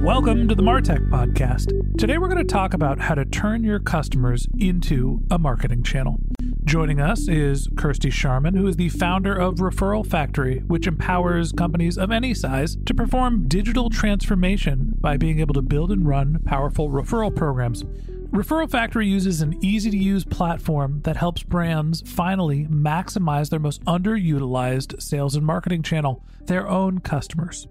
Welcome 0.00 0.48
to 0.48 0.54
the 0.54 0.62
Martech 0.62 1.10
Podcast. 1.10 1.98
Today 1.98 2.16
we're 2.16 2.28
going 2.28 2.38
to 2.38 2.52
talk 2.52 2.72
about 2.72 3.00
how 3.00 3.14
to 3.14 3.26
turn 3.26 3.62
your 3.62 3.78
customers 3.78 4.48
into 4.58 5.20
a 5.30 5.38
marketing 5.38 5.82
channel. 5.82 6.16
Joining 6.64 6.98
us 6.98 7.28
is 7.28 7.68
Kirsty 7.76 8.08
Sharman, 8.08 8.54
who 8.54 8.66
is 8.66 8.76
the 8.76 8.88
founder 8.88 9.36
of 9.36 9.56
Referral 9.56 10.06
Factory, 10.06 10.60
which 10.60 10.86
empowers 10.86 11.52
companies 11.52 11.98
of 11.98 12.10
any 12.10 12.32
size 12.32 12.78
to 12.86 12.94
perform 12.94 13.46
digital 13.46 13.90
transformation 13.90 14.94
by 15.02 15.18
being 15.18 15.38
able 15.38 15.52
to 15.52 15.60
build 15.60 15.92
and 15.92 16.08
run 16.08 16.38
powerful 16.46 16.88
referral 16.88 17.36
programs. 17.36 17.84
Referral 18.30 18.70
Factory 18.70 19.06
uses 19.06 19.42
an 19.42 19.62
easy 19.62 19.90
to 19.90 19.98
use 19.98 20.24
platform 20.24 21.02
that 21.02 21.18
helps 21.18 21.42
brands 21.42 22.02
finally 22.06 22.66
maximize 22.68 23.50
their 23.50 23.60
most 23.60 23.84
underutilized 23.84 25.02
sales 25.02 25.36
and 25.36 25.44
marketing 25.44 25.82
channel, 25.82 26.24
their 26.46 26.66
own 26.66 27.00
customers. 27.00 27.68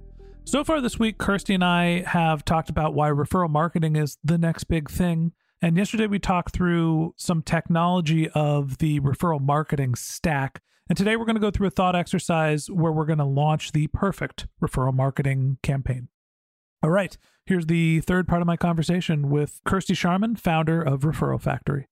So 0.50 0.64
far 0.64 0.82
this 0.82 0.98
week, 0.98 1.20
Kirsty 1.20 1.54
and 1.54 1.64
I 1.64 2.02
have 2.08 2.44
talked 2.44 2.72
about 2.72 2.96
why 2.96 3.12
referral 3.12 3.52
marketing 3.52 3.96
is 3.96 4.18
the 4.24 4.40
next 4.40 4.64
big 4.64 4.90
thing. 4.90 5.34
And 5.62 5.78
yesterday 5.78 6.08
we 6.08 6.18
talked 6.18 6.56
through 6.56 7.14
some 7.18 7.44
technology 7.44 8.28
of 8.30 8.80
the 8.80 9.00
referral 9.00 9.40
marketing 9.40 9.94
stack. 9.94 10.64
And 10.90 10.98
today 10.98 11.16
we're 11.18 11.26
going 11.26 11.36
to 11.36 11.40
go 11.40 11.52
through 11.52 11.68
a 11.68 11.70
thought 11.70 11.96
exercise 11.96 12.66
where 12.66 12.92
we're 12.92 13.06
going 13.06 13.20
to 13.20 13.26
launch 13.26 13.74
the 13.74 13.86
perfect 13.90 14.48
referral 14.60 14.92
marketing 14.92 15.60
campaign. 15.62 16.08
All 16.82 16.90
right, 16.90 17.16
here's 17.46 17.68
the 17.68 18.02
third 18.02 18.28
part 18.28 18.42
of 18.42 18.48
my 18.48 18.58
conversation 18.58 19.30
with 19.30 19.62
Kirsty 19.66 19.94
Sharman, 19.94 20.36
founder 20.36 20.82
of 20.82 21.02
Referral 21.02 21.40
Factory. 21.40 21.86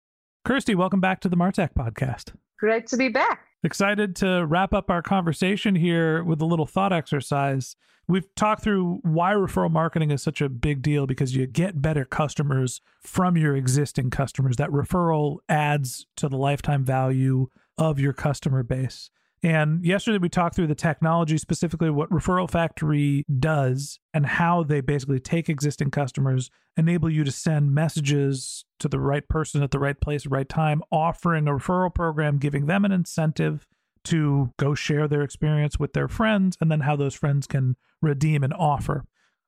Kirsty, 0.44 0.74
welcome 0.74 1.00
back 1.00 1.20
to 1.20 1.30
the 1.30 1.38
Martech 1.38 1.76
podcast. 1.78 2.34
Great 2.58 2.88
to 2.88 2.98
be 2.98 3.10
back. 3.10 3.47
Excited 3.68 4.16
to 4.16 4.46
wrap 4.46 4.74
up 4.74 4.90
our 4.90 5.02
conversation 5.02 5.76
here 5.76 6.24
with 6.24 6.40
a 6.40 6.46
little 6.46 6.66
thought 6.66 6.94
exercise. 6.94 7.76
We've 8.08 8.34
talked 8.34 8.64
through 8.64 9.02
why 9.04 9.34
referral 9.34 9.70
marketing 9.70 10.10
is 10.10 10.24
such 10.24 10.40
a 10.40 10.48
big 10.48 10.82
deal 10.82 11.06
because 11.06 11.36
you 11.36 11.46
get 11.48 11.82
better 11.82 12.06
customers 12.06 12.80
from 13.02 13.36
your 13.36 13.58
existing 13.58 14.10
customers. 14.10 14.56
That 14.56 14.70
referral 14.70 15.40
adds 15.50 16.08
to 16.16 16.30
the 16.30 16.38
lifetime 16.38 16.86
value 16.86 17.50
of 17.78 18.00
your 18.00 18.14
customer 18.14 18.64
base. 18.64 19.10
And 19.44 19.86
yesterday 19.86 20.18
we 20.18 20.30
talked 20.30 20.56
through 20.56 20.68
the 20.68 20.76
technology, 20.76 21.38
specifically 21.38 21.92
what 21.92 22.10
Referral 22.10 22.50
Factory 22.50 23.24
does 23.40 24.00
and 24.14 24.26
how 24.26 24.64
they 24.64 24.82
basically 24.82 25.20
take 25.20 25.48
existing 25.48 25.92
customers, 25.92 26.50
enable 26.76 27.10
you 27.10 27.24
to 27.24 27.32
send 27.32 27.74
messages 27.74 28.66
to 28.80 28.88
the 28.88 29.00
right 29.00 29.28
person 29.28 29.62
at 29.62 29.72
the 29.72 29.80
right 29.80 30.00
place, 30.00 30.26
right 30.26 30.50
time, 30.50 30.82
offering 30.92 31.48
a 31.48 31.52
referral 31.52 31.94
program, 31.94 32.40
giving 32.40 32.66
them 32.66 32.84
an 32.84 32.92
incentive 32.92 33.68
to 34.06 34.54
go 34.58 34.74
share 34.74 35.08
their 35.08 35.22
experience 35.22 35.78
with 35.78 35.94
their 35.94 36.08
friends, 36.08 36.58
and 36.60 36.72
then 36.72 36.80
how 36.80 36.96
those 36.96 37.14
friends 37.14 37.46
can 37.46 37.76
redeem 38.02 38.44
an 38.44 38.54
offer. 38.54 39.06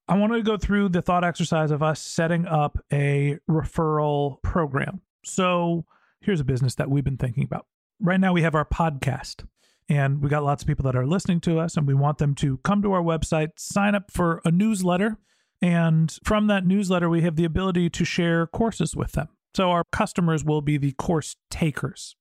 I 0.08 0.18
want 0.18 0.34
to 0.34 0.42
go 0.42 0.58
through 0.58 0.90
the 0.90 1.02
thought 1.02 1.24
exercise 1.24 1.72
of 1.72 1.82
us 1.82 2.02
setting 2.02 2.46
up 2.46 2.78
a 2.92 3.38
referral 3.50 4.42
program. 4.42 5.02
So 5.24 5.86
here's 6.22 6.40
a 6.40 6.46
business 6.46 6.76
that 6.76 6.90
we've 6.90 7.04
been 7.04 7.18
thinking 7.18 7.44
about. 7.44 7.68
Right 8.00 8.20
now, 8.20 8.34
we 8.34 8.42
have 8.42 8.56
our 8.56 8.66
podcast, 8.66 9.46
and 9.90 10.22
we 10.22 10.30
got 10.30 10.44
lots 10.44 10.64
of 10.64 10.68
people 10.68 10.84
that 10.84 10.96
are 10.96 11.08
listening 11.08 11.42
to 11.42 11.60
us, 11.60 11.76
and 11.76 11.88
we 11.88 11.94
want 11.94 12.20
them 12.20 12.36
to 12.36 12.58
come 12.60 12.82
to 12.84 12.94
our 12.94 13.02
website, 13.02 13.50
sign 13.58 13.96
up 13.96 14.12
for 14.12 14.42
a 14.46 14.52
newsletter. 14.52 15.18
And 15.62 16.16
from 16.24 16.48
that 16.48 16.66
newsletter, 16.66 17.10
we 17.10 17.22
have 17.22 17.36
the 17.36 17.44
ability 17.44 17.90
to 17.90 18.06
share 18.06 18.48
courses 18.48 18.96
with 18.96 19.12
them. 19.14 19.28
So 19.56 19.72
our 19.72 19.84
customers 19.92 20.46
will 20.46 20.62
be 20.62 20.78
the 20.78 20.94
course 20.94 21.36
takers. 21.50 22.16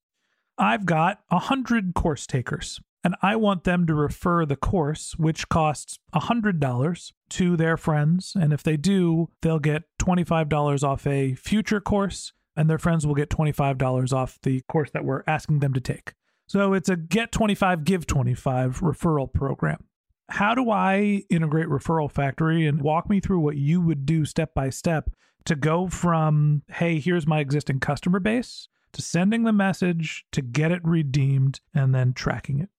I've 0.56 0.86
got 0.86 1.20
a 1.30 1.38
hundred 1.38 1.94
course 1.94 2.26
takers 2.26 2.80
and 3.04 3.14
I 3.22 3.36
want 3.36 3.64
them 3.64 3.86
to 3.86 3.94
refer 3.94 4.44
the 4.44 4.56
course, 4.56 5.14
which 5.16 5.48
costs 5.48 5.98
$100, 6.14 7.12
to 7.30 7.56
their 7.56 7.76
friends. 7.76 8.32
And 8.34 8.52
if 8.52 8.62
they 8.62 8.76
do, 8.76 9.28
they'll 9.40 9.58
get 9.58 9.84
$25 10.00 10.82
off 10.82 11.06
a 11.06 11.34
future 11.34 11.80
course, 11.80 12.32
and 12.56 12.68
their 12.68 12.78
friends 12.78 13.06
will 13.06 13.14
get 13.14 13.30
$25 13.30 14.12
off 14.12 14.38
the 14.42 14.62
course 14.68 14.90
that 14.90 15.04
we're 15.04 15.22
asking 15.26 15.60
them 15.60 15.72
to 15.74 15.80
take. 15.80 16.12
So 16.48 16.72
it's 16.72 16.88
a 16.88 16.96
get 16.96 17.30
25, 17.30 17.84
give 17.84 18.06
25 18.06 18.80
referral 18.80 19.30
program. 19.30 19.84
How 20.30 20.54
do 20.54 20.70
I 20.70 21.24
integrate 21.28 21.68
Referral 21.68 22.10
Factory 22.10 22.66
and 22.66 22.80
walk 22.80 23.08
me 23.08 23.20
through 23.20 23.40
what 23.40 23.56
you 23.56 23.82
would 23.82 24.06
do 24.06 24.24
step 24.24 24.54
by 24.54 24.70
step 24.70 25.10
to 25.44 25.54
go 25.54 25.88
from, 25.88 26.62
hey, 26.68 27.00
here's 27.00 27.26
my 27.26 27.40
existing 27.40 27.80
customer 27.80 28.18
base, 28.18 28.68
to 28.92 29.02
sending 29.02 29.44
the 29.44 29.52
message, 29.52 30.24
to 30.32 30.40
get 30.40 30.72
it 30.72 30.80
redeemed, 30.84 31.60
and 31.74 31.94
then 31.94 32.14
tracking 32.14 32.60
it? 32.60 32.70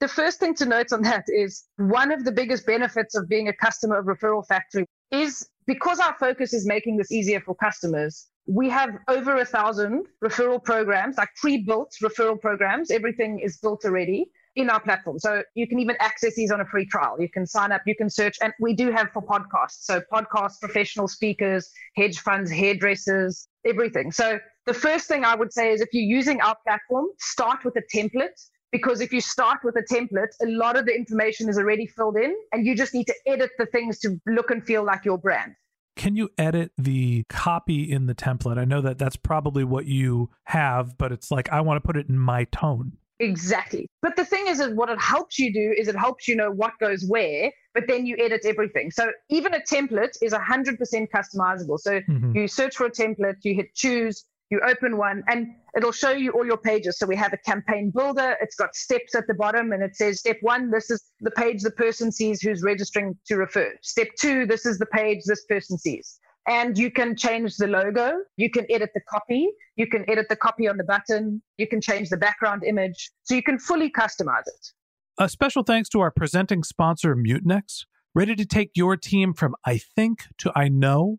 The 0.00 0.08
first 0.08 0.40
thing 0.40 0.54
to 0.54 0.66
note 0.66 0.92
on 0.92 1.02
that 1.02 1.24
is 1.28 1.64
one 1.76 2.10
of 2.10 2.24
the 2.24 2.32
biggest 2.32 2.66
benefits 2.66 3.14
of 3.14 3.28
being 3.28 3.48
a 3.48 3.52
customer 3.52 3.98
of 3.98 4.06
Referral 4.06 4.46
Factory 4.46 4.86
is 5.12 5.48
because 5.66 6.00
our 6.00 6.14
focus 6.18 6.52
is 6.52 6.66
making 6.66 6.96
this 6.96 7.12
easier 7.12 7.40
for 7.40 7.54
customers. 7.54 8.26
We 8.48 8.70
have 8.70 8.96
over 9.08 9.36
a 9.36 9.44
thousand 9.44 10.06
referral 10.24 10.62
programs, 10.62 11.18
like 11.18 11.28
pre 11.36 11.58
built 11.58 11.94
referral 12.02 12.40
programs. 12.40 12.90
Everything 12.90 13.40
is 13.40 13.58
built 13.58 13.84
already 13.84 14.30
in 14.56 14.70
our 14.70 14.80
platform. 14.80 15.18
So 15.18 15.42
you 15.54 15.68
can 15.68 15.78
even 15.78 15.96
access 16.00 16.34
these 16.34 16.50
on 16.50 16.60
a 16.60 16.64
free 16.64 16.86
trial. 16.86 17.16
You 17.20 17.28
can 17.28 17.46
sign 17.46 17.70
up, 17.72 17.82
you 17.86 17.94
can 17.94 18.10
search, 18.10 18.36
and 18.42 18.52
we 18.58 18.72
do 18.74 18.90
have 18.90 19.10
for 19.12 19.22
podcasts. 19.22 19.82
So 19.82 20.00
podcasts, 20.12 20.58
professional 20.60 21.06
speakers, 21.06 21.70
hedge 21.94 22.18
funds, 22.18 22.50
hairdressers, 22.50 23.48
everything. 23.64 24.10
So 24.10 24.40
the 24.66 24.74
first 24.74 25.06
thing 25.08 25.24
I 25.24 25.34
would 25.36 25.52
say 25.52 25.72
is 25.72 25.80
if 25.80 25.90
you're 25.92 26.02
using 26.02 26.40
our 26.40 26.56
platform, 26.66 27.06
start 27.18 27.64
with 27.64 27.76
a 27.76 27.82
template 27.94 28.40
because 28.72 29.00
if 29.00 29.12
you 29.12 29.20
start 29.20 29.58
with 29.62 29.76
a 29.76 29.94
template, 29.94 30.32
a 30.42 30.46
lot 30.46 30.76
of 30.76 30.86
the 30.86 30.94
information 30.94 31.48
is 31.48 31.58
already 31.58 31.86
filled 31.86 32.16
in 32.16 32.34
and 32.52 32.66
you 32.66 32.74
just 32.74 32.94
need 32.94 33.06
to 33.06 33.14
edit 33.26 33.50
the 33.58 33.66
things 33.66 33.98
to 34.00 34.20
look 34.26 34.50
and 34.50 34.64
feel 34.64 34.84
like 34.84 35.04
your 35.04 35.18
brand. 35.18 35.54
Can 35.98 36.16
you 36.16 36.30
edit 36.38 36.70
the 36.78 37.24
copy 37.28 37.90
in 37.90 38.06
the 38.06 38.14
template? 38.14 38.56
I 38.56 38.64
know 38.64 38.80
that 38.80 38.98
that's 38.98 39.16
probably 39.16 39.64
what 39.64 39.86
you 39.86 40.30
have, 40.44 40.96
but 40.96 41.12
it's 41.12 41.30
like 41.30 41.50
I 41.50 41.60
want 41.60 41.82
to 41.82 41.86
put 41.86 41.96
it 41.96 42.08
in 42.08 42.18
my 42.18 42.44
tone. 42.44 42.92
Exactly. 43.20 43.88
But 44.00 44.14
the 44.14 44.24
thing 44.24 44.46
is, 44.46 44.60
is 44.60 44.74
what 44.74 44.90
it 44.90 45.00
helps 45.00 45.40
you 45.40 45.52
do 45.52 45.74
is 45.76 45.88
it 45.88 45.96
helps 45.96 46.28
you 46.28 46.36
know 46.36 46.52
what 46.52 46.72
goes 46.78 47.04
where, 47.04 47.50
but 47.74 47.84
then 47.88 48.06
you 48.06 48.16
edit 48.16 48.42
everything. 48.44 48.92
So 48.92 49.10
even 49.28 49.54
a 49.54 49.60
template 49.60 50.16
is 50.22 50.32
100% 50.32 50.78
customizable. 51.12 51.80
So 51.80 52.00
mm-hmm. 52.00 52.36
you 52.36 52.46
search 52.46 52.76
for 52.76 52.86
a 52.86 52.90
template, 52.90 53.38
you 53.42 53.56
hit 53.56 53.74
choose, 53.74 54.24
you 54.50 54.60
open 54.66 54.96
one 54.96 55.22
and 55.28 55.48
it'll 55.76 55.92
show 55.92 56.10
you 56.10 56.30
all 56.32 56.46
your 56.46 56.56
pages. 56.56 56.98
So 56.98 57.06
we 57.06 57.16
have 57.16 57.32
a 57.32 57.36
campaign 57.38 57.92
builder. 57.94 58.36
It's 58.40 58.56
got 58.56 58.74
steps 58.74 59.14
at 59.14 59.26
the 59.26 59.34
bottom 59.34 59.72
and 59.72 59.82
it 59.82 59.94
says 59.94 60.20
step 60.20 60.38
one, 60.40 60.70
this 60.70 60.90
is 60.90 61.04
the 61.20 61.30
page 61.32 61.62
the 61.62 61.70
person 61.70 62.10
sees 62.10 62.40
who's 62.40 62.62
registering 62.62 63.16
to 63.26 63.36
refer. 63.36 63.74
Step 63.82 64.08
two, 64.18 64.46
this 64.46 64.64
is 64.64 64.78
the 64.78 64.86
page 64.86 65.24
this 65.26 65.44
person 65.44 65.76
sees. 65.76 66.18
and 66.48 66.78
you 66.78 66.90
can 66.90 67.14
change 67.14 67.56
the 67.56 67.66
logo. 67.66 68.14
You 68.36 68.50
can 68.50 68.66
edit 68.70 68.90
the 68.94 69.02
copy. 69.08 69.48
You 69.76 69.86
can 69.86 70.08
edit 70.10 70.26
the 70.28 70.36
copy 70.36 70.66
on 70.66 70.78
the 70.78 70.84
button. 70.84 71.42
You 71.58 71.66
can 71.66 71.80
change 71.80 72.08
the 72.08 72.16
background 72.16 72.64
image. 72.64 73.10
So 73.24 73.34
you 73.34 73.42
can 73.42 73.58
fully 73.58 73.90
customize 73.90 74.46
it. 74.46 74.72
A 75.18 75.28
special 75.28 75.62
thanks 75.62 75.88
to 75.90 76.00
our 76.00 76.10
presenting 76.10 76.64
sponsor, 76.64 77.14
Mutinex. 77.14 77.84
Ready 78.14 78.34
to 78.34 78.46
take 78.46 78.70
your 78.74 78.96
team 78.96 79.34
from 79.34 79.54
I 79.64 79.76
think 79.78 80.24
to 80.38 80.50
I 80.56 80.68
know? 80.68 81.18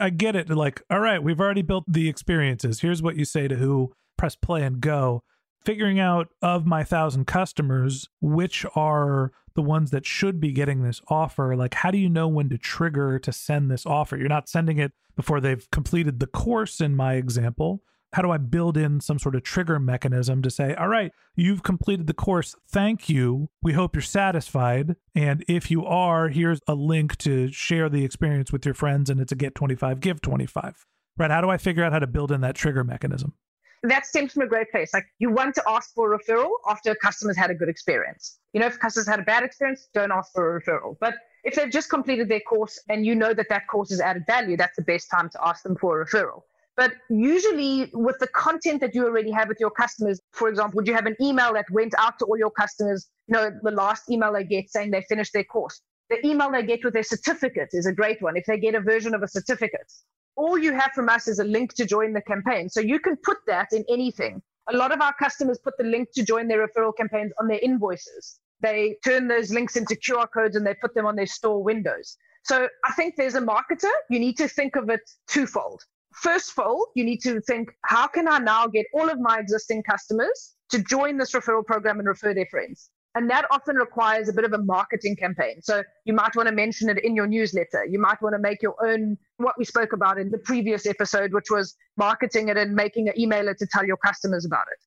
I 0.00 0.10
get 0.10 0.36
it. 0.36 0.48
Like, 0.48 0.82
all 0.90 1.00
right, 1.00 1.22
we've 1.22 1.40
already 1.40 1.62
built 1.62 1.84
the 1.88 2.08
experiences. 2.08 2.80
Here's 2.80 3.02
what 3.02 3.16
you 3.16 3.24
say 3.24 3.48
to 3.48 3.56
who, 3.56 3.94
press 4.16 4.36
play 4.36 4.62
and 4.62 4.80
go. 4.80 5.22
Figuring 5.64 5.98
out 5.98 6.28
of 6.40 6.66
my 6.66 6.84
thousand 6.84 7.26
customers, 7.26 8.08
which 8.20 8.64
are 8.74 9.32
the 9.54 9.62
ones 9.62 9.90
that 9.90 10.06
should 10.06 10.40
be 10.40 10.52
getting 10.52 10.82
this 10.82 11.02
offer. 11.08 11.56
Like, 11.56 11.74
how 11.74 11.90
do 11.90 11.98
you 11.98 12.08
know 12.08 12.28
when 12.28 12.48
to 12.50 12.58
trigger 12.58 13.18
to 13.18 13.32
send 13.32 13.70
this 13.70 13.84
offer? 13.84 14.16
You're 14.16 14.28
not 14.28 14.48
sending 14.48 14.78
it 14.78 14.92
before 15.16 15.40
they've 15.40 15.68
completed 15.72 16.20
the 16.20 16.28
course, 16.28 16.80
in 16.80 16.94
my 16.94 17.14
example. 17.14 17.82
How 18.14 18.22
do 18.22 18.30
I 18.30 18.38
build 18.38 18.76
in 18.78 19.00
some 19.00 19.18
sort 19.18 19.34
of 19.34 19.42
trigger 19.42 19.78
mechanism 19.78 20.40
to 20.42 20.50
say, 20.50 20.74
all 20.74 20.88
right, 20.88 21.12
you've 21.36 21.62
completed 21.62 22.06
the 22.06 22.14
course. 22.14 22.56
Thank 22.66 23.08
you. 23.08 23.50
We 23.62 23.74
hope 23.74 23.94
you're 23.94 24.02
satisfied. 24.02 24.96
And 25.14 25.44
if 25.46 25.70
you 25.70 25.84
are, 25.84 26.28
here's 26.28 26.60
a 26.66 26.74
link 26.74 27.18
to 27.18 27.52
share 27.52 27.90
the 27.90 28.04
experience 28.04 28.50
with 28.50 28.64
your 28.64 28.74
friends, 28.74 29.10
and 29.10 29.20
it's 29.20 29.32
a 29.32 29.36
get 29.36 29.54
25, 29.54 30.00
give 30.00 30.22
25. 30.22 30.86
Right? 31.18 31.30
How 31.30 31.40
do 31.40 31.50
I 31.50 31.58
figure 31.58 31.84
out 31.84 31.92
how 31.92 31.98
to 31.98 32.06
build 32.06 32.32
in 32.32 32.40
that 32.40 32.54
trigger 32.54 32.82
mechanism? 32.82 33.34
That 33.82 34.06
stems 34.06 34.32
from 34.32 34.42
a 34.42 34.46
great 34.46 34.70
place. 34.70 34.92
Like 34.92 35.06
you 35.18 35.30
want 35.30 35.54
to 35.56 35.62
ask 35.68 35.94
for 35.94 36.12
a 36.12 36.18
referral 36.18 36.50
after 36.68 36.90
a 36.92 36.96
customers 36.96 37.36
had 37.36 37.50
a 37.50 37.54
good 37.54 37.68
experience. 37.68 38.38
You 38.52 38.60
know, 38.60 38.66
if 38.66 38.78
customers 38.78 39.06
had 39.06 39.20
a 39.20 39.22
bad 39.22 39.44
experience, 39.44 39.88
don't 39.94 40.10
ask 40.10 40.32
for 40.32 40.56
a 40.56 40.60
referral. 40.60 40.96
But 41.00 41.14
if 41.44 41.54
they've 41.54 41.70
just 41.70 41.88
completed 41.88 42.28
their 42.28 42.40
course 42.40 42.80
and 42.88 43.06
you 43.06 43.14
know 43.14 43.34
that 43.34 43.48
that 43.50 43.68
course 43.68 43.90
has 43.90 44.00
added 44.00 44.24
value, 44.26 44.56
that's 44.56 44.76
the 44.76 44.82
best 44.82 45.10
time 45.10 45.28
to 45.30 45.38
ask 45.46 45.62
them 45.62 45.76
for 45.76 46.00
a 46.00 46.06
referral. 46.06 46.42
But 46.78 46.92
usually, 47.10 47.90
with 47.92 48.20
the 48.20 48.28
content 48.28 48.80
that 48.82 48.94
you 48.94 49.04
already 49.04 49.32
have 49.32 49.48
with 49.48 49.56
your 49.58 49.72
customers, 49.72 50.20
for 50.32 50.48
example, 50.48 50.76
would 50.76 50.86
you 50.86 50.94
have 50.94 51.06
an 51.06 51.16
email 51.20 51.52
that 51.54 51.66
went 51.72 51.92
out 51.98 52.20
to 52.20 52.24
all 52.24 52.38
your 52.38 52.52
customers? 52.52 53.08
You 53.26 53.34
know, 53.34 53.50
the 53.64 53.72
last 53.72 54.08
email 54.08 54.32
they 54.32 54.44
get 54.44 54.70
saying 54.70 54.92
they 54.92 55.02
finished 55.08 55.32
their 55.32 55.42
course. 55.42 55.80
The 56.08 56.24
email 56.24 56.52
they 56.52 56.62
get 56.62 56.84
with 56.84 56.94
their 56.94 57.02
certificate 57.02 57.70
is 57.72 57.86
a 57.86 57.92
great 57.92 58.22
one. 58.22 58.36
If 58.36 58.44
they 58.46 58.60
get 58.60 58.76
a 58.76 58.80
version 58.80 59.12
of 59.12 59.24
a 59.24 59.26
certificate, 59.26 59.92
all 60.36 60.56
you 60.56 60.72
have 60.72 60.92
from 60.94 61.08
us 61.08 61.26
is 61.26 61.40
a 61.40 61.44
link 61.44 61.74
to 61.74 61.84
join 61.84 62.12
the 62.12 62.22
campaign. 62.22 62.68
So 62.68 62.78
you 62.78 63.00
can 63.00 63.16
put 63.24 63.38
that 63.48 63.72
in 63.72 63.84
anything. 63.90 64.40
A 64.68 64.76
lot 64.76 64.92
of 64.92 65.00
our 65.00 65.14
customers 65.14 65.58
put 65.58 65.74
the 65.78 65.84
link 65.84 66.10
to 66.14 66.24
join 66.24 66.46
their 66.46 66.64
referral 66.64 66.96
campaigns 66.96 67.32
on 67.40 67.48
their 67.48 67.58
invoices. 67.58 68.38
They 68.60 68.98
turn 69.04 69.26
those 69.26 69.50
links 69.50 69.74
into 69.74 69.96
QR 69.96 70.28
codes 70.32 70.54
and 70.54 70.64
they 70.64 70.74
put 70.74 70.94
them 70.94 71.06
on 71.06 71.16
their 71.16 71.26
store 71.26 71.60
windows. 71.60 72.16
So 72.44 72.68
I 72.84 72.92
think 72.92 73.16
there's 73.16 73.34
a 73.34 73.40
marketer, 73.40 73.90
you 74.10 74.20
need 74.20 74.36
to 74.36 74.46
think 74.46 74.76
of 74.76 74.88
it 74.90 75.00
twofold. 75.26 75.82
First 76.22 76.50
of 76.50 76.64
all, 76.64 76.88
you 76.96 77.04
need 77.04 77.20
to 77.20 77.40
think, 77.42 77.70
how 77.84 78.06
can 78.08 78.26
I 78.26 78.38
now 78.38 78.66
get 78.66 78.86
all 78.92 79.08
of 79.08 79.20
my 79.20 79.38
existing 79.38 79.84
customers 79.84 80.54
to 80.70 80.82
join 80.82 81.16
this 81.16 81.32
referral 81.32 81.64
program 81.64 81.98
and 81.98 82.08
refer 82.08 82.34
their 82.34 82.46
friends? 82.46 82.90
And 83.14 83.30
that 83.30 83.46
often 83.50 83.76
requires 83.76 84.28
a 84.28 84.32
bit 84.32 84.44
of 84.44 84.52
a 84.52 84.58
marketing 84.58 85.16
campaign. 85.16 85.60
So 85.62 85.82
you 86.04 86.12
might 86.12 86.34
want 86.36 86.48
to 86.48 86.54
mention 86.54 86.88
it 86.88 87.02
in 87.04 87.16
your 87.16 87.26
newsletter. 87.26 87.84
You 87.88 87.98
might 88.00 88.20
want 88.20 88.34
to 88.34 88.38
make 88.38 88.62
your 88.62 88.74
own, 88.84 89.16
what 89.38 89.54
we 89.58 89.64
spoke 89.64 89.92
about 89.92 90.18
in 90.18 90.30
the 90.30 90.38
previous 90.38 90.86
episode, 90.86 91.32
which 91.32 91.50
was 91.50 91.74
marketing 91.96 92.48
it 92.48 92.56
and 92.56 92.74
making 92.74 93.08
an 93.08 93.14
emailer 93.18 93.56
to 93.56 93.66
tell 93.72 93.84
your 93.84 93.96
customers 93.96 94.44
about 94.44 94.66
it. 94.72 94.78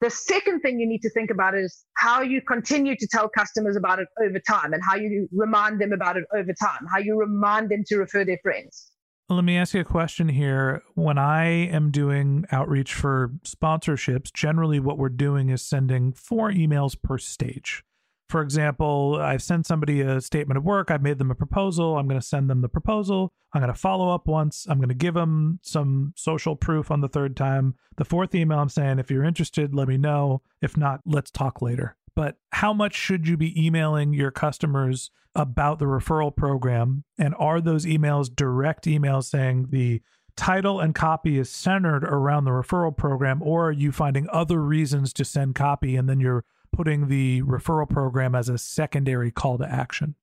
The 0.00 0.10
second 0.10 0.60
thing 0.60 0.80
you 0.80 0.88
need 0.88 1.02
to 1.02 1.10
think 1.10 1.30
about 1.30 1.54
is 1.54 1.84
how 1.94 2.22
you 2.22 2.40
continue 2.42 2.96
to 2.96 3.06
tell 3.06 3.28
customers 3.28 3.76
about 3.76 3.98
it 3.98 4.08
over 4.22 4.38
time 4.40 4.72
and 4.72 4.82
how 4.82 4.96
you 4.96 5.28
remind 5.32 5.80
them 5.80 5.92
about 5.92 6.16
it 6.16 6.24
over 6.34 6.52
time, 6.54 6.86
how 6.92 6.98
you 6.98 7.18
remind 7.18 7.70
them 7.70 7.84
to 7.86 7.96
refer 7.96 8.24
their 8.24 8.38
friends. 8.42 8.89
Let 9.32 9.44
me 9.44 9.56
ask 9.56 9.74
you 9.74 9.80
a 9.80 9.84
question 9.84 10.28
here. 10.28 10.82
When 10.94 11.16
I 11.16 11.44
am 11.46 11.92
doing 11.92 12.46
outreach 12.50 12.92
for 12.92 13.30
sponsorships, 13.44 14.32
generally 14.32 14.80
what 14.80 14.98
we're 14.98 15.08
doing 15.08 15.50
is 15.50 15.62
sending 15.62 16.12
four 16.12 16.50
emails 16.50 17.00
per 17.00 17.16
stage. 17.16 17.84
For 18.28 18.42
example, 18.42 19.20
I've 19.22 19.40
sent 19.40 19.66
somebody 19.66 20.00
a 20.00 20.20
statement 20.20 20.58
of 20.58 20.64
work, 20.64 20.90
I've 20.90 21.02
made 21.02 21.18
them 21.18 21.30
a 21.30 21.36
proposal, 21.36 21.96
I'm 21.96 22.08
going 22.08 22.20
to 22.20 22.26
send 22.26 22.50
them 22.50 22.60
the 22.60 22.68
proposal, 22.68 23.32
I'm 23.52 23.60
going 23.60 23.72
to 23.72 23.78
follow 23.78 24.12
up 24.12 24.26
once, 24.26 24.66
I'm 24.68 24.78
going 24.78 24.88
to 24.88 24.94
give 24.96 25.14
them 25.14 25.60
some 25.62 26.12
social 26.16 26.56
proof 26.56 26.90
on 26.90 27.00
the 27.00 27.08
third 27.08 27.36
time. 27.36 27.76
The 27.98 28.04
fourth 28.04 28.34
email, 28.34 28.58
I'm 28.58 28.68
saying, 28.68 28.98
if 28.98 29.12
you're 29.12 29.24
interested, 29.24 29.76
let 29.76 29.86
me 29.86 29.96
know. 29.96 30.42
If 30.60 30.76
not, 30.76 31.02
let's 31.06 31.30
talk 31.30 31.62
later 31.62 31.96
but 32.14 32.36
how 32.52 32.72
much 32.72 32.94
should 32.94 33.26
you 33.26 33.36
be 33.36 33.66
emailing 33.66 34.12
your 34.12 34.30
customers 34.30 35.10
about 35.34 35.78
the 35.78 35.84
referral 35.84 36.34
program? 36.34 37.04
And 37.18 37.34
are 37.38 37.60
those 37.60 37.86
emails 37.86 38.34
direct 38.34 38.84
emails 38.84 39.24
saying 39.24 39.68
the 39.70 40.02
title 40.36 40.80
and 40.80 40.94
copy 40.94 41.38
is 41.38 41.50
centered 41.50 42.04
around 42.04 42.44
the 42.44 42.50
referral 42.50 42.96
program, 42.96 43.42
or 43.42 43.68
are 43.68 43.72
you 43.72 43.92
finding 43.92 44.28
other 44.30 44.60
reasons 44.60 45.12
to 45.12 45.24
send 45.24 45.54
copy 45.54 45.96
and 45.96 46.08
then 46.08 46.20
you're 46.20 46.44
putting 46.72 47.08
the 47.08 47.42
referral 47.42 47.88
program 47.88 48.34
as 48.34 48.48
a 48.48 48.58
secondary 48.58 49.30
call 49.30 49.58
to 49.58 49.70
action? 49.70 50.14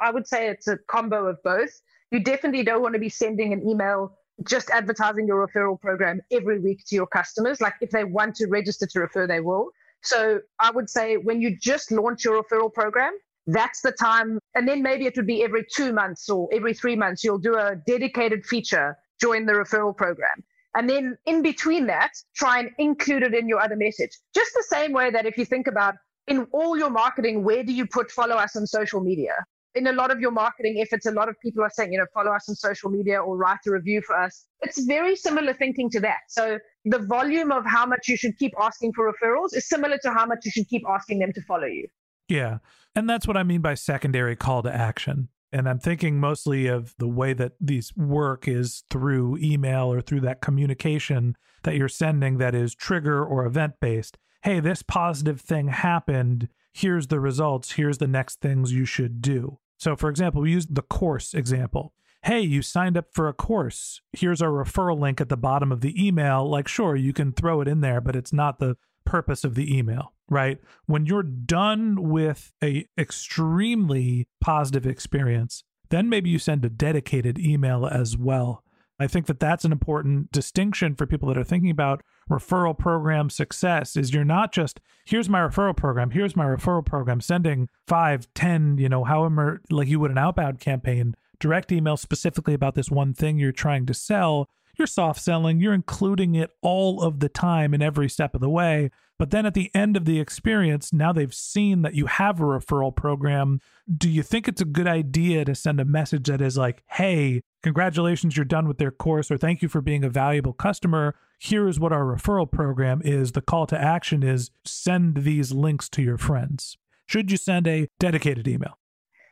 I 0.00 0.10
would 0.10 0.26
say 0.26 0.48
it's 0.48 0.68
a 0.68 0.76
combo 0.88 1.26
of 1.26 1.42
both. 1.42 1.70
You 2.10 2.20
definitely 2.20 2.62
don't 2.62 2.82
want 2.82 2.94
to 2.94 3.00
be 3.00 3.08
sending 3.08 3.52
an 3.52 3.68
email 3.68 4.16
just 4.46 4.70
advertising 4.70 5.26
your 5.26 5.46
referral 5.46 5.80
program 5.80 6.20
every 6.30 6.60
week 6.60 6.84
to 6.86 6.94
your 6.94 7.06
customers. 7.06 7.60
Like 7.60 7.74
if 7.80 7.90
they 7.90 8.04
want 8.04 8.36
to 8.36 8.46
register 8.46 8.86
to 8.86 9.00
refer, 9.00 9.26
they 9.26 9.40
will. 9.40 9.70
So 10.06 10.40
I 10.60 10.70
would 10.70 10.88
say 10.88 11.16
when 11.16 11.40
you 11.40 11.56
just 11.58 11.90
launch 11.90 12.24
your 12.24 12.42
referral 12.42 12.72
program, 12.72 13.12
that's 13.46 13.80
the 13.80 13.92
time. 13.92 14.38
And 14.54 14.66
then 14.68 14.82
maybe 14.82 15.06
it 15.06 15.16
would 15.16 15.26
be 15.26 15.42
every 15.42 15.64
two 15.74 15.92
months 15.92 16.28
or 16.28 16.48
every 16.52 16.74
three 16.74 16.96
months, 16.96 17.22
you'll 17.24 17.38
do 17.38 17.56
a 17.56 17.76
dedicated 17.86 18.44
feature, 18.44 18.96
join 19.20 19.46
the 19.46 19.52
referral 19.52 19.96
program. 19.96 20.44
And 20.74 20.88
then 20.90 21.16
in 21.26 21.42
between 21.42 21.86
that, 21.86 22.12
try 22.34 22.60
and 22.60 22.70
include 22.78 23.22
it 23.22 23.34
in 23.34 23.48
your 23.48 23.60
other 23.60 23.76
message. 23.76 24.10
Just 24.34 24.52
the 24.54 24.64
same 24.68 24.92
way 24.92 25.10
that 25.10 25.24
if 25.26 25.38
you 25.38 25.44
think 25.44 25.66
about 25.66 25.94
in 26.28 26.46
all 26.52 26.76
your 26.76 26.90
marketing, 26.90 27.44
where 27.44 27.64
do 27.64 27.72
you 27.72 27.86
put 27.86 28.10
follow 28.10 28.36
us 28.36 28.56
on 28.56 28.66
social 28.66 29.00
media? 29.00 29.32
In 29.76 29.86
a 29.86 29.92
lot 29.92 30.10
of 30.10 30.20
your 30.20 30.30
marketing 30.30 30.80
efforts, 30.80 31.06
a 31.06 31.10
lot 31.10 31.28
of 31.28 31.38
people 31.40 31.62
are 31.62 31.70
saying, 31.70 31.92
you 31.92 31.98
know, 31.98 32.06
follow 32.14 32.32
us 32.32 32.48
on 32.48 32.54
social 32.54 32.90
media 32.90 33.20
or 33.20 33.36
write 33.36 33.58
a 33.66 33.70
review 33.70 34.00
for 34.00 34.18
us. 34.18 34.46
It's 34.62 34.84
very 34.84 35.14
similar 35.14 35.52
thinking 35.52 35.90
to 35.90 36.00
that. 36.00 36.20
So 36.28 36.58
the 36.86 36.98
volume 36.98 37.52
of 37.52 37.64
how 37.66 37.84
much 37.84 38.08
you 38.08 38.16
should 38.16 38.38
keep 38.38 38.52
asking 38.60 38.94
for 38.94 39.12
referrals 39.12 39.54
is 39.54 39.68
similar 39.68 39.98
to 39.98 40.12
how 40.12 40.24
much 40.26 40.38
you 40.44 40.50
should 40.50 40.68
keep 40.68 40.82
asking 40.88 41.18
them 41.18 41.32
to 41.34 41.42
follow 41.42 41.66
you. 41.66 41.86
Yeah. 42.28 42.58
And 42.94 43.08
that's 43.08 43.28
what 43.28 43.36
I 43.36 43.42
mean 43.42 43.60
by 43.60 43.74
secondary 43.74 44.34
call 44.34 44.62
to 44.62 44.74
action. 44.74 45.28
And 45.52 45.68
I'm 45.68 45.78
thinking 45.78 46.18
mostly 46.18 46.66
of 46.66 46.94
the 46.98 47.08
way 47.08 47.32
that 47.34 47.52
these 47.60 47.94
work 47.96 48.48
is 48.48 48.82
through 48.90 49.36
email 49.38 49.92
or 49.92 50.00
through 50.00 50.20
that 50.20 50.40
communication 50.40 51.36
that 51.62 51.76
you're 51.76 51.88
sending 51.88 52.38
that 52.38 52.54
is 52.54 52.74
trigger 52.74 53.24
or 53.24 53.44
event 53.44 53.74
based. 53.80 54.18
Hey, 54.42 54.60
this 54.60 54.82
positive 54.82 55.40
thing 55.40 55.68
happened. 55.68 56.48
Here's 56.72 57.06
the 57.06 57.20
results. 57.20 57.72
Here's 57.72 57.98
the 57.98 58.06
next 58.06 58.40
things 58.40 58.72
you 58.72 58.84
should 58.84 59.22
do. 59.22 59.58
So, 59.78 59.96
for 59.96 60.08
example, 60.08 60.42
we 60.42 60.52
use 60.52 60.66
the 60.66 60.82
course 60.82 61.34
example. 61.34 61.92
Hey, 62.22 62.40
you 62.40 62.62
signed 62.62 62.96
up 62.96 63.06
for 63.12 63.28
a 63.28 63.32
course. 63.32 64.00
Here's 64.12 64.42
our 64.42 64.50
referral 64.50 64.98
link 64.98 65.20
at 65.20 65.28
the 65.28 65.36
bottom 65.36 65.70
of 65.70 65.80
the 65.80 65.94
email. 66.04 66.48
Like, 66.48 66.66
sure, 66.66 66.96
you 66.96 67.12
can 67.12 67.32
throw 67.32 67.60
it 67.60 67.68
in 67.68 67.82
there, 67.82 68.00
but 68.00 68.16
it's 68.16 68.32
not 68.32 68.58
the 68.58 68.76
purpose 69.04 69.44
of 69.44 69.54
the 69.54 69.76
email, 69.76 70.12
right? 70.28 70.58
When 70.86 71.06
you're 71.06 71.22
done 71.22 72.10
with 72.10 72.52
a 72.62 72.86
extremely 72.98 74.26
positive 74.40 74.86
experience, 74.86 75.62
then 75.90 76.08
maybe 76.08 76.30
you 76.30 76.38
send 76.38 76.64
a 76.64 76.70
dedicated 76.70 77.38
email 77.38 77.86
as 77.86 78.16
well. 78.16 78.64
I 78.98 79.06
think 79.06 79.26
that 79.26 79.40
that's 79.40 79.64
an 79.64 79.72
important 79.72 80.32
distinction 80.32 80.94
for 80.94 81.06
people 81.06 81.28
that 81.28 81.36
are 81.36 81.44
thinking 81.44 81.70
about 81.70 82.02
referral 82.30 82.76
program 82.76 83.28
success 83.28 83.96
is 83.96 84.12
you're 84.12 84.24
not 84.24 84.52
just 84.52 84.80
here's 85.04 85.28
my 85.28 85.40
referral 85.40 85.76
program, 85.76 86.10
here's 86.10 86.34
my 86.34 86.44
referral 86.44 86.84
program, 86.84 87.20
sending 87.20 87.68
five, 87.86 88.26
ten, 88.34 88.78
you 88.78 88.88
know, 88.88 89.04
however 89.04 89.60
like 89.70 89.88
you 89.88 90.00
would 90.00 90.10
an 90.10 90.18
outbound 90.18 90.60
campaign, 90.60 91.14
direct 91.38 91.70
email 91.70 91.96
specifically 91.96 92.54
about 92.54 92.74
this 92.74 92.90
one 92.90 93.12
thing 93.12 93.38
you're 93.38 93.52
trying 93.52 93.86
to 93.86 93.94
sell 93.94 94.48
you're 94.78 94.86
soft 94.86 95.20
selling, 95.20 95.60
you're 95.60 95.74
including 95.74 96.34
it 96.34 96.50
all 96.62 97.02
of 97.02 97.20
the 97.20 97.28
time 97.28 97.74
in 97.74 97.82
every 97.82 98.08
step 98.08 98.34
of 98.34 98.40
the 98.40 98.50
way. 98.50 98.90
But 99.18 99.30
then 99.30 99.46
at 99.46 99.54
the 99.54 99.70
end 99.74 99.96
of 99.96 100.04
the 100.04 100.20
experience, 100.20 100.92
now 100.92 101.12
they've 101.12 101.32
seen 101.32 101.82
that 101.82 101.94
you 101.94 102.06
have 102.06 102.38
a 102.38 102.44
referral 102.44 102.94
program. 102.94 103.60
Do 103.96 104.10
you 104.10 104.22
think 104.22 104.46
it's 104.46 104.60
a 104.60 104.66
good 104.66 104.86
idea 104.86 105.44
to 105.46 105.54
send 105.54 105.80
a 105.80 105.86
message 105.86 106.26
that 106.26 106.42
is 106.42 106.58
like, 106.58 106.82
hey, 106.88 107.42
congratulations, 107.62 108.36
you're 108.36 108.44
done 108.44 108.68
with 108.68 108.78
their 108.78 108.90
course, 108.90 109.30
or 109.30 109.38
thank 109.38 109.62
you 109.62 109.68
for 109.68 109.80
being 109.80 110.04
a 110.04 110.10
valuable 110.10 110.52
customer? 110.52 111.14
Here 111.38 111.66
is 111.66 111.80
what 111.80 111.92
our 111.92 112.04
referral 112.04 112.50
program 112.50 113.00
is. 113.04 113.32
The 113.32 113.40
call 113.40 113.66
to 113.68 113.80
action 113.80 114.22
is 114.22 114.50
send 114.64 115.18
these 115.18 115.52
links 115.52 115.88
to 115.90 116.02
your 116.02 116.18
friends. 116.18 116.76
Should 117.06 117.30
you 117.30 117.36
send 117.38 117.66
a 117.66 117.88
dedicated 117.98 118.46
email? 118.46 118.78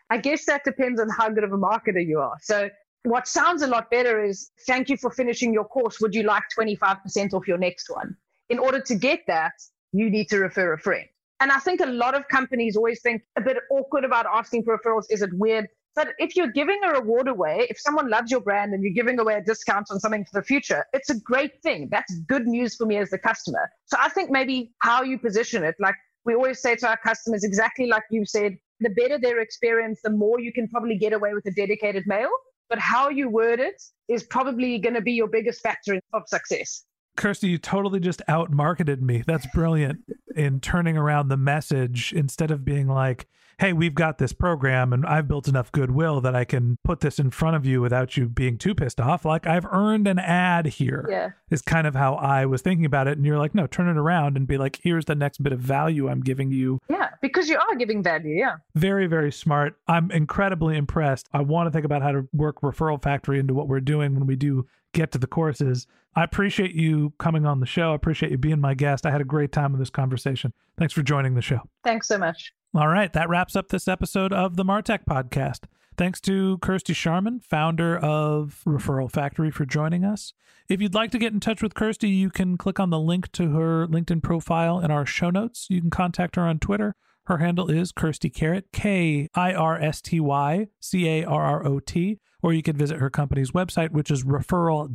I 0.08 0.18
guess 0.18 0.44
that 0.46 0.64
depends 0.64 1.00
on 1.00 1.08
how 1.08 1.28
good 1.30 1.44
of 1.44 1.52
a 1.52 1.58
marketer 1.58 2.06
you 2.06 2.20
are. 2.20 2.36
So 2.40 2.68
what 3.04 3.28
sounds 3.28 3.62
a 3.62 3.66
lot 3.66 3.90
better 3.90 4.24
is 4.24 4.50
thank 4.66 4.88
you 4.88 4.96
for 4.96 5.10
finishing 5.10 5.52
your 5.52 5.64
course. 5.64 6.00
Would 6.00 6.14
you 6.14 6.22
like 6.22 6.42
25% 6.58 7.34
off 7.34 7.46
your 7.46 7.58
next 7.58 7.90
one? 7.90 8.16
In 8.48 8.58
order 8.58 8.80
to 8.80 8.94
get 8.94 9.20
that, 9.26 9.52
you 9.92 10.10
need 10.10 10.28
to 10.30 10.38
refer 10.38 10.72
a 10.72 10.78
friend. 10.78 11.06
And 11.40 11.52
I 11.52 11.58
think 11.58 11.80
a 11.80 11.86
lot 11.86 12.14
of 12.14 12.26
companies 12.28 12.76
always 12.76 13.02
think 13.02 13.22
a 13.36 13.42
bit 13.42 13.58
awkward 13.70 14.04
about 14.04 14.26
asking 14.26 14.64
for 14.64 14.78
referrals. 14.78 15.04
Is 15.10 15.20
it 15.20 15.30
weird? 15.34 15.68
But 15.94 16.08
if 16.18 16.34
you're 16.34 16.50
giving 16.50 16.80
a 16.82 16.92
reward 16.92 17.28
away, 17.28 17.66
if 17.70 17.78
someone 17.78 18.08
loves 18.08 18.30
your 18.30 18.40
brand 18.40 18.72
and 18.72 18.82
you're 18.82 18.94
giving 18.94 19.18
away 19.20 19.34
a 19.34 19.42
discount 19.42 19.88
on 19.90 20.00
something 20.00 20.24
for 20.24 20.40
the 20.40 20.44
future, 20.44 20.84
it's 20.92 21.10
a 21.10 21.20
great 21.20 21.62
thing. 21.62 21.88
That's 21.90 22.18
good 22.20 22.46
news 22.46 22.74
for 22.74 22.86
me 22.86 22.96
as 22.96 23.10
the 23.10 23.18
customer. 23.18 23.70
So 23.84 23.98
I 24.00 24.08
think 24.08 24.30
maybe 24.30 24.72
how 24.80 25.02
you 25.02 25.18
position 25.18 25.62
it, 25.62 25.76
like 25.78 25.94
we 26.24 26.34
always 26.34 26.60
say 26.60 26.74
to 26.76 26.88
our 26.88 26.96
customers, 26.96 27.44
exactly 27.44 27.86
like 27.86 28.04
you 28.10 28.24
said, 28.24 28.56
the 28.80 28.90
better 28.90 29.18
their 29.18 29.40
experience, 29.40 30.00
the 30.02 30.10
more 30.10 30.40
you 30.40 30.52
can 30.52 30.68
probably 30.68 30.96
get 30.96 31.12
away 31.12 31.34
with 31.34 31.46
a 31.46 31.52
dedicated 31.52 32.04
mail 32.06 32.30
but 32.68 32.78
how 32.78 33.08
you 33.08 33.28
word 33.28 33.60
it 33.60 33.82
is 34.08 34.24
probably 34.24 34.78
going 34.78 34.94
to 34.94 35.00
be 35.00 35.12
your 35.12 35.28
biggest 35.28 35.60
factor 35.60 36.00
of 36.12 36.22
success. 36.26 36.84
Kirsty, 37.16 37.48
you 37.48 37.58
totally 37.58 38.00
just 38.00 38.22
out 38.26 38.50
marketed 38.50 39.02
me. 39.02 39.22
That's 39.26 39.46
brilliant 39.54 40.00
in 40.34 40.60
turning 40.60 40.96
around 40.96 41.28
the 41.28 41.36
message 41.36 42.12
instead 42.12 42.50
of 42.50 42.64
being 42.64 42.88
like, 42.88 43.28
hey, 43.58 43.72
we've 43.72 43.94
got 43.94 44.18
this 44.18 44.32
program 44.32 44.92
and 44.92 45.06
I've 45.06 45.28
built 45.28 45.48
enough 45.48 45.72
goodwill 45.72 46.20
that 46.20 46.34
I 46.34 46.44
can 46.44 46.78
put 46.84 47.00
this 47.00 47.18
in 47.18 47.30
front 47.30 47.56
of 47.56 47.66
you 47.66 47.80
without 47.80 48.16
you 48.16 48.28
being 48.28 48.58
too 48.58 48.74
pissed 48.74 49.00
off. 49.00 49.24
Like 49.24 49.46
I've 49.46 49.66
earned 49.66 50.06
an 50.06 50.18
ad 50.18 50.66
here. 50.66 51.06
Yeah. 51.10 51.30
Is 51.50 51.62
kind 51.62 51.86
of 51.86 51.94
how 51.94 52.14
I 52.14 52.46
was 52.46 52.62
thinking 52.62 52.84
about 52.84 53.06
it. 53.06 53.16
And 53.16 53.24
you're 53.24 53.38
like, 53.38 53.54
no, 53.54 53.66
turn 53.66 53.88
it 53.88 53.96
around 53.96 54.36
and 54.36 54.46
be 54.46 54.58
like, 54.58 54.80
here's 54.82 55.04
the 55.04 55.14
next 55.14 55.42
bit 55.42 55.52
of 55.52 55.60
value 55.60 56.08
I'm 56.08 56.20
giving 56.20 56.50
you. 56.50 56.80
Yeah, 56.88 57.10
because 57.22 57.48
you 57.48 57.58
are 57.58 57.76
giving 57.76 58.02
value. 58.02 58.34
Yeah. 58.34 58.56
Very, 58.74 59.06
very 59.06 59.30
smart. 59.30 59.76
I'm 59.86 60.10
incredibly 60.10 60.76
impressed. 60.76 61.28
I 61.32 61.42
want 61.42 61.68
to 61.68 61.70
think 61.70 61.84
about 61.84 62.02
how 62.02 62.12
to 62.12 62.28
work 62.32 62.60
Referral 62.60 63.00
Factory 63.00 63.38
into 63.38 63.54
what 63.54 63.68
we're 63.68 63.80
doing 63.80 64.14
when 64.14 64.26
we 64.26 64.36
do 64.36 64.66
get 64.92 65.12
to 65.12 65.18
the 65.18 65.26
courses. 65.26 65.86
I 66.16 66.24
appreciate 66.24 66.74
you 66.74 67.12
coming 67.18 67.44
on 67.44 67.60
the 67.60 67.66
show. 67.66 67.92
I 67.92 67.94
appreciate 67.94 68.32
you 68.32 68.38
being 68.38 68.60
my 68.60 68.74
guest. 68.74 69.04
I 69.04 69.10
had 69.10 69.20
a 69.20 69.24
great 69.24 69.52
time 69.52 69.72
with 69.72 69.80
this 69.80 69.90
conversation. 69.90 70.52
Thanks 70.78 70.94
for 70.94 71.02
joining 71.02 71.34
the 71.34 71.42
show. 71.42 71.60
Thanks 71.82 72.08
so 72.08 72.18
much. 72.18 72.52
All 72.76 72.88
right, 72.88 73.12
that 73.12 73.28
wraps 73.28 73.54
up 73.54 73.68
this 73.68 73.86
episode 73.86 74.32
of 74.32 74.56
the 74.56 74.64
Martech 74.64 75.04
podcast. 75.08 75.66
Thanks 75.96 76.20
to 76.22 76.58
Kirsty 76.58 76.92
Sharman, 76.92 77.38
founder 77.38 77.96
of 77.96 78.62
Referral 78.66 79.08
Factory, 79.08 79.52
for 79.52 79.64
joining 79.64 80.04
us. 80.04 80.32
If 80.68 80.82
you'd 80.82 80.92
like 80.92 81.12
to 81.12 81.20
get 81.20 81.32
in 81.32 81.38
touch 81.38 81.62
with 81.62 81.74
Kirsty, 81.74 82.08
you 82.08 82.30
can 82.30 82.56
click 82.56 82.80
on 82.80 82.90
the 82.90 82.98
link 82.98 83.30
to 83.32 83.50
her 83.50 83.86
LinkedIn 83.86 84.24
profile 84.24 84.80
in 84.80 84.90
our 84.90 85.06
show 85.06 85.30
notes. 85.30 85.68
You 85.70 85.80
can 85.80 85.90
contact 85.90 86.34
her 86.34 86.42
on 86.42 86.58
Twitter. 86.58 86.96
Her 87.26 87.38
handle 87.38 87.70
is 87.70 87.92
Kirsty 87.92 88.28
Carrot, 88.28 88.72
K 88.72 89.28
I 89.36 89.54
R 89.54 89.80
S 89.80 90.00
T 90.00 90.18
Y 90.18 90.66
C 90.80 91.08
A 91.08 91.24
R 91.24 91.44
R 91.44 91.64
O 91.64 91.78
T, 91.78 92.18
or 92.42 92.52
you 92.52 92.64
can 92.64 92.76
visit 92.76 92.98
her 92.98 93.08
company's 93.08 93.52
website, 93.52 93.92
which 93.92 94.10
is 94.10 94.24
referral 94.24 94.90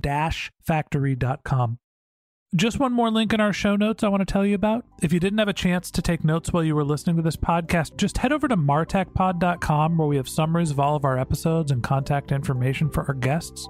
factory.com. 0.61 1.79
Just 2.55 2.79
one 2.79 2.93
more 2.93 3.11
link 3.11 3.31
in 3.31 3.39
our 3.39 3.53
show 3.53 3.75
notes 3.75 4.03
I 4.03 4.07
want 4.07 4.21
to 4.27 4.31
tell 4.31 4.43
you 4.43 4.55
about. 4.55 4.83
If 5.03 5.13
you 5.13 5.19
didn't 5.19 5.37
have 5.37 5.47
a 5.47 5.53
chance 5.53 5.91
to 5.91 6.01
take 6.01 6.23
notes 6.23 6.51
while 6.51 6.63
you 6.63 6.73
were 6.73 6.83
listening 6.83 7.15
to 7.17 7.21
this 7.21 7.35
podcast, 7.35 7.95
just 7.95 8.17
head 8.17 8.31
over 8.31 8.47
to 8.47 8.57
martechpod.com 8.57 9.97
where 9.99 10.07
we 10.07 10.17
have 10.17 10.27
summaries 10.27 10.71
of 10.71 10.79
all 10.79 10.95
of 10.95 11.05
our 11.05 11.19
episodes 11.19 11.69
and 11.69 11.83
contact 11.83 12.31
information 12.31 12.89
for 12.89 13.05
our 13.07 13.13
guests. 13.13 13.69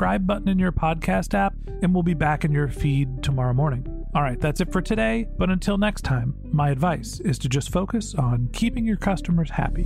subscribe 0.01 0.25
button 0.25 0.47
in 0.47 0.57
your 0.57 0.71
podcast 0.71 1.35
app, 1.35 1.53
and 1.83 1.93
we'll 1.93 2.01
be 2.01 2.15
back 2.15 2.43
in 2.43 2.51
your 2.51 2.67
feed 2.67 3.21
tomorrow 3.21 3.53
morning. 3.53 3.85
All 4.15 4.23
right, 4.23 4.39
that's 4.39 4.59
it 4.59 4.71
for 4.71 4.81
today. 4.81 5.27
But 5.37 5.51
until 5.51 5.77
next 5.77 6.01
time, 6.01 6.33
my 6.51 6.71
advice 6.71 7.19
is 7.19 7.37
to 7.37 7.47
just 7.47 7.71
focus 7.71 8.15
on 8.15 8.49
keeping 8.51 8.83
your 8.83 8.97
customers 8.97 9.51
happy. 9.51 9.85